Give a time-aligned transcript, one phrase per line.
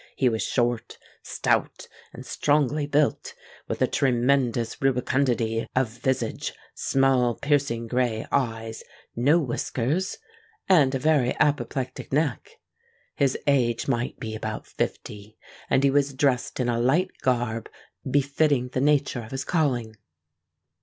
[0.15, 3.35] He was short, stout, and strongly built,
[3.67, 8.81] with a tremendous rubicundity of visage, small piercing grey eyes,
[9.15, 10.17] no whiskers,
[10.67, 12.59] and a very apoplectic neck.
[13.15, 15.37] His age might be about fifty;
[15.69, 17.69] and he was dressed in a light garb
[18.09, 19.97] befitting the nature of his calling.